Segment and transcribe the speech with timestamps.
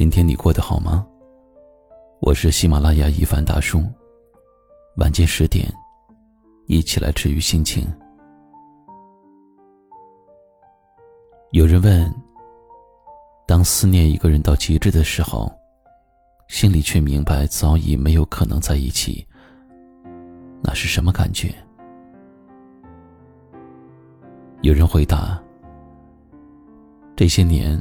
[0.00, 1.06] 今天你过得好吗？
[2.22, 3.82] 我是喜马拉雅一凡大叔。
[4.96, 5.70] 晚间十点，
[6.68, 7.86] 一起来治愈心情。
[11.50, 12.10] 有人问：
[13.46, 15.52] 当思念一个人到极致的时候，
[16.48, 19.28] 心里却明白早已没有可能在一起，
[20.62, 21.54] 那是什么感觉？
[24.62, 25.38] 有人回答：
[27.14, 27.78] 这些年。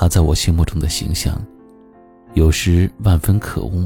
[0.00, 1.44] 他在我心目中的形象，
[2.34, 3.84] 有时万分可恶，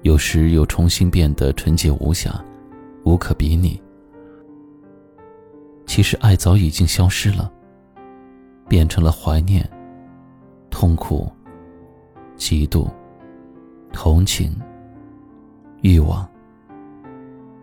[0.00, 2.42] 有时又重新变得纯洁无瑕，
[3.04, 3.78] 无可比拟。
[5.84, 7.52] 其实爱早已经消失了，
[8.66, 9.68] 变成了怀念、
[10.70, 11.30] 痛苦、
[12.38, 12.88] 嫉妒、
[13.92, 14.58] 同情、
[15.82, 16.26] 欲望，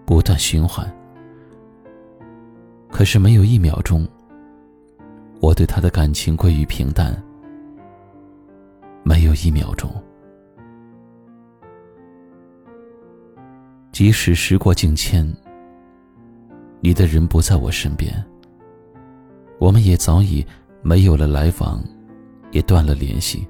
[0.05, 0.87] 不断循环。
[2.91, 4.07] 可是没有一秒钟，
[5.39, 7.19] 我对他的感情归于平淡。
[9.07, 9.89] 没有一秒钟，
[13.93, 15.25] 即使时过境迁，
[16.81, 18.13] 你的人不在我身边，
[19.59, 20.45] 我们也早已
[20.81, 21.81] 没有了来往，
[22.51, 23.47] 也断了联系。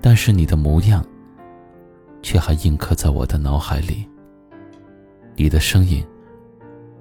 [0.00, 1.06] 但是你的模样，
[2.20, 4.04] 却还印刻在我的脑海里。
[5.36, 6.04] 你的声音，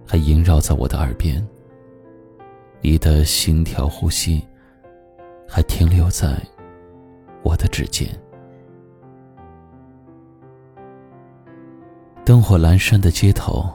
[0.05, 1.43] 还萦绕在我的耳边。
[2.79, 4.39] 你的心跳呼吸，
[5.49, 6.39] 还停留在。
[7.43, 8.07] 我的指尖，
[12.25, 13.65] 灯火阑珊的街头，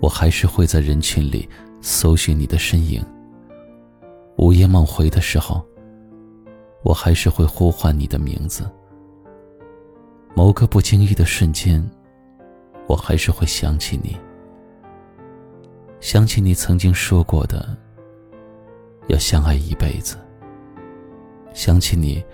[0.00, 1.48] 我还是会在人群里
[1.80, 3.04] 搜寻你的身影。
[4.36, 5.66] 午夜梦回的时候，
[6.84, 8.70] 我还是会呼唤你的名字。
[10.34, 11.84] 某个不经意的瞬间，
[12.86, 14.16] 我还是会想起你，
[15.98, 17.76] 想起你曾经说过的
[19.08, 20.16] 要相爱一辈子，
[21.52, 22.24] 想起你。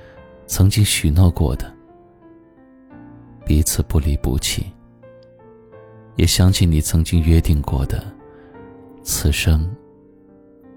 [0.47, 1.73] 曾经许诺过的，
[3.45, 4.65] 彼此不离不弃。
[6.15, 8.03] 也想起你曾经约定过的，
[9.03, 9.71] 此生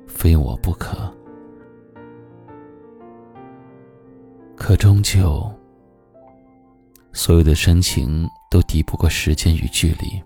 [0.05, 0.97] 非我不可。
[4.57, 5.49] 可终究，
[7.13, 10.21] 所有的深情都抵不过时间与距离。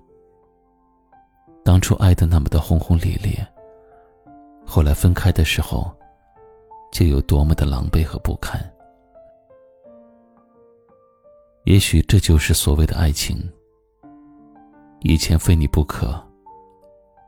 [1.63, 3.45] 当初爱的那么的轰轰烈烈，
[4.65, 5.95] 后来分开的时候，
[6.91, 8.59] 就有多么的狼狈和不堪。
[11.65, 13.37] 也许这就是所谓的爱情。
[14.99, 16.21] 以前非你不可，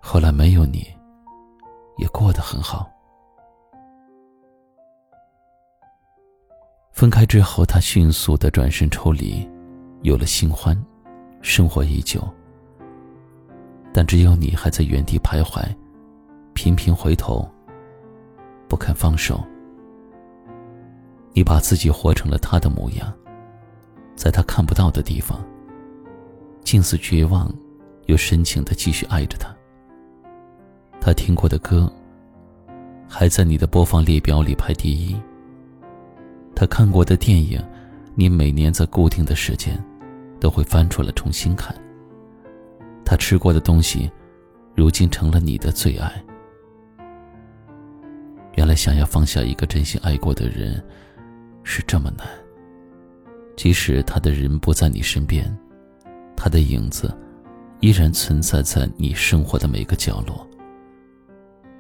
[0.02, 0.86] 后来没有你，
[1.98, 2.90] 也过得很好。
[6.92, 9.50] 分开之后，他迅速的转身抽离，
[10.02, 10.78] 有了新欢，
[11.42, 12.22] 生活依旧。
[13.94, 15.64] 但只有你还在原地徘徊，
[16.54, 17.50] 频频回头，
[18.68, 19.42] 不肯放手。
[21.32, 23.14] 你把自己活成了他的模样。
[24.16, 25.44] 在他看不到的地方，
[26.64, 27.54] 近似绝望，
[28.06, 29.54] 又深情的继续爱着他。
[31.00, 31.92] 他听过的歌，
[33.08, 35.16] 还在你的播放列表里排第一。
[36.56, 37.62] 他看过的电影，
[38.16, 39.78] 你每年在固定的时间，
[40.40, 41.76] 都会翻出来重新看。
[43.04, 44.10] 他吃过的东西，
[44.74, 46.12] 如今成了你的最爱。
[48.56, 50.82] 原来想要放下一个真心爱过的人，
[51.64, 52.26] 是这么难。
[53.56, 55.46] 即使他的人不在你身边，
[56.36, 57.16] 他的影子
[57.80, 60.46] 依然存在在你生活的每个角落。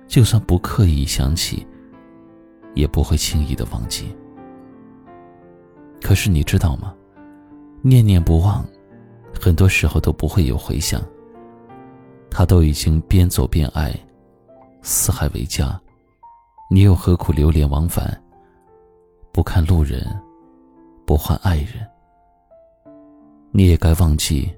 [0.08, 1.66] 就算不刻意想起，
[2.74, 4.16] 也不会轻易的忘记。
[6.02, 6.94] 可是你知道吗？
[7.81, 8.66] 念念不忘，
[9.40, 11.02] 很多时候都不会有回响。
[12.30, 13.94] 他都已经边走边爱，
[14.81, 15.80] 四海为家，
[16.69, 18.22] 你又何苦流连忘返，
[19.31, 20.06] 不看路人？
[21.05, 21.88] 不换爱人，
[23.51, 24.51] 你也该忘记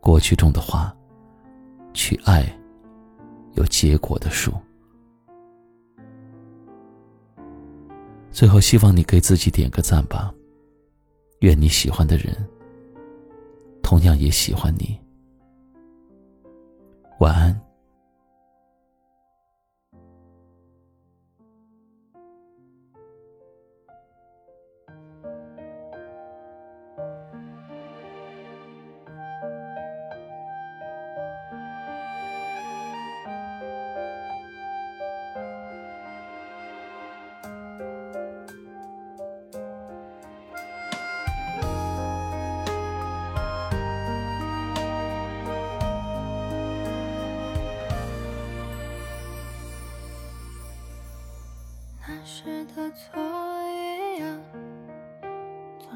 [0.00, 0.94] 过去种的花，
[1.94, 2.44] 去爱
[3.54, 4.52] 有结果的树。
[8.30, 10.32] 最后，希望你给自己点个赞吧。
[11.40, 12.36] 愿你喜欢的人，
[13.82, 14.98] 同样也喜欢你。
[17.18, 17.69] 晚安。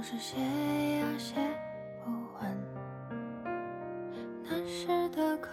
[0.07, 0.39] 总是写
[0.99, 1.07] 呀？
[1.17, 1.35] 写
[2.05, 2.55] 不完
[4.43, 5.51] 那时的课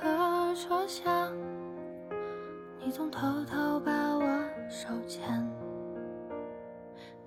[0.56, 1.32] 桌下
[2.84, 5.24] 你总偷偷把我手牵。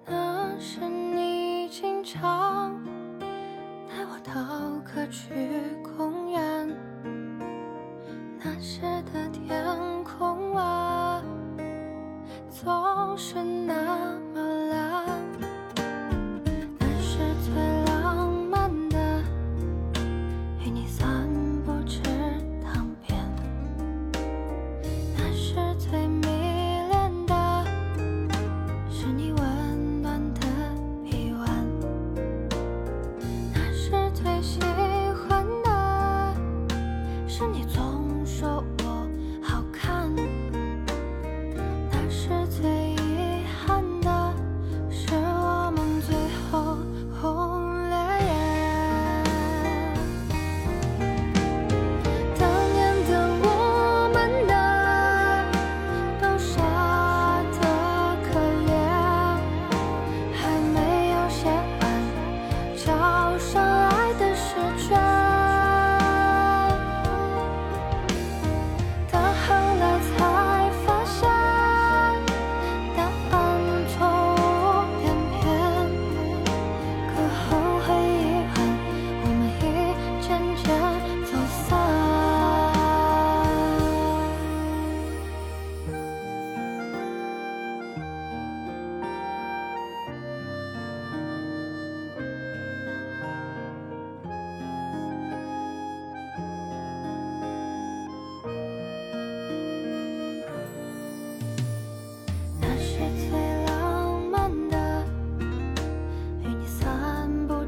[0.05, 2.85] 那时你经常
[3.89, 5.44] 带我逃课去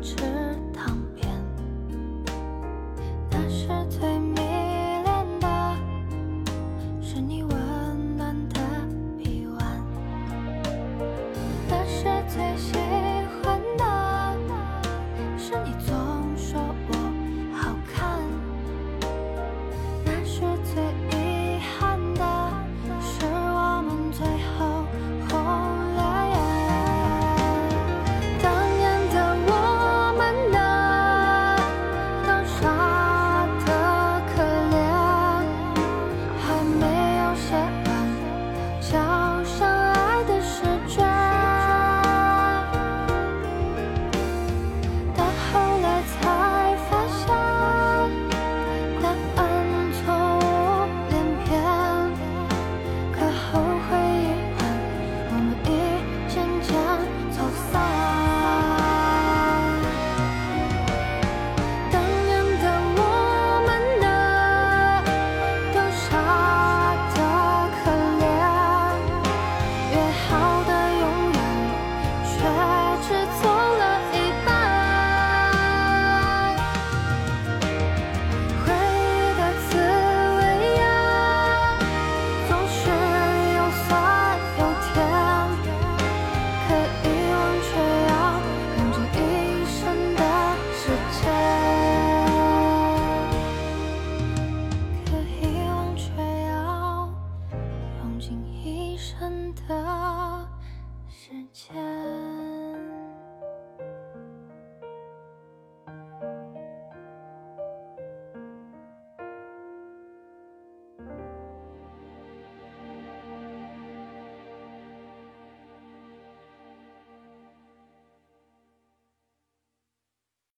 [0.07, 0.36] 沉